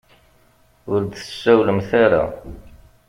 [0.91, 2.23] Ur d-tsawlemt ara.